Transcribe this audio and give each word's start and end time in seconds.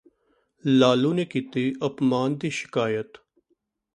ਲਾਲੂ 0.65 1.13
ਨੇ 1.13 1.25
ਕੀਤੀ 1.25 1.73
ਅਪਮਾਨ 1.85 2.37
ਦੀ 2.37 2.49
ਸਿ਼ਕਾਇਤ 2.49 3.17